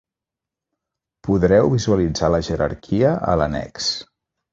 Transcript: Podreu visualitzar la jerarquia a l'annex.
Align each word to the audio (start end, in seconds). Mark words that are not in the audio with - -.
Podreu 1.27 1.69
visualitzar 1.73 2.31
la 2.37 2.39
jerarquia 2.47 3.13
a 3.33 3.37
l'annex. 3.43 3.91